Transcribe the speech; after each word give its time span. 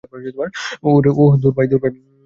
ওহ, 0.83 0.97
ধুর, 1.41 1.51
ভাই। 1.55 1.67